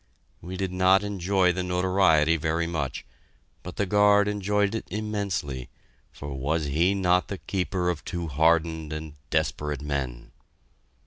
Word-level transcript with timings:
We 0.41 0.57
did 0.57 0.71
not 0.71 1.03
enjoy 1.03 1.51
the 1.51 1.61
notoriety 1.61 2.35
very 2.35 2.65
much, 2.65 3.05
but 3.61 3.75
the 3.75 3.85
guard 3.85 4.27
enjoyed 4.27 4.73
it 4.73 4.87
immensely, 4.89 5.69
for 6.11 6.33
was 6.35 6.65
he 6.65 6.95
not 6.95 7.27
the 7.27 7.37
keeper 7.37 7.87
of 7.87 8.03
two 8.03 8.27
hardened 8.27 8.91
and 8.93 9.13
desperate 9.29 9.83
men? 9.83 10.31